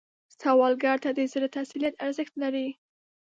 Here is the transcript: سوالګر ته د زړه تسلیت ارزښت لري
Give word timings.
سوالګر 0.39 0.97
ته 1.03 1.09
د 1.17 1.19
زړه 1.31 1.47
تسلیت 1.57 1.95
ارزښت 2.05 2.33
لري 2.43 2.67